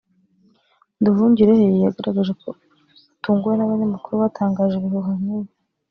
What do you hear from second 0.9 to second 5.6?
Nduhungirehe yagaragaje ko atunguwe n’abanyamakuru batangaje ibihuha nk’ibi